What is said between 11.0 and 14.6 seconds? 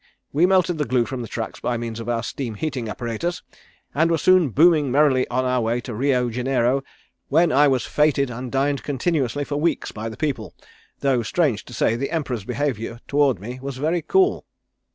though strange to say the Emperor's behaviour toward me was very cool."